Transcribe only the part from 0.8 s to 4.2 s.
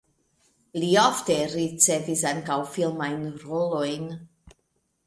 Li ofte ricevis ankaŭ filmajn rolojn.